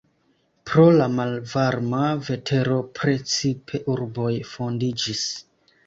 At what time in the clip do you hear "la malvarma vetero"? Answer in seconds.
0.95-2.81